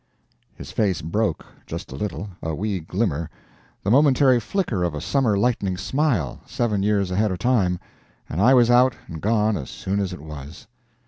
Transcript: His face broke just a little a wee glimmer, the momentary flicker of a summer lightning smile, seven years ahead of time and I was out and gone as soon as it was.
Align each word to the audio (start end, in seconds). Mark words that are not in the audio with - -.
His 0.55 0.71
face 0.71 0.99
broke 1.03 1.45
just 1.67 1.91
a 1.91 1.95
little 1.95 2.29
a 2.41 2.55
wee 2.55 2.79
glimmer, 2.79 3.29
the 3.83 3.91
momentary 3.91 4.39
flicker 4.39 4.83
of 4.83 4.95
a 4.95 4.99
summer 4.99 5.37
lightning 5.37 5.77
smile, 5.77 6.39
seven 6.47 6.81
years 6.81 7.11
ahead 7.11 7.29
of 7.31 7.37
time 7.37 7.77
and 8.27 8.41
I 8.41 8.55
was 8.55 8.71
out 8.71 8.95
and 9.07 9.21
gone 9.21 9.55
as 9.57 9.69
soon 9.69 9.99
as 9.99 10.11
it 10.11 10.19
was. 10.19 10.65